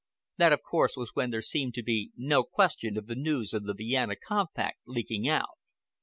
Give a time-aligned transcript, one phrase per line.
[0.37, 3.65] That, of course, was when there seemed to be no question of the news of
[3.65, 5.59] the Vienna compact leaking out.